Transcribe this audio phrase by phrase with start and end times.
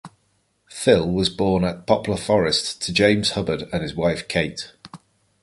[0.67, 4.71] Phill was born at Poplar Forest to James Hubbard and his wife Cate.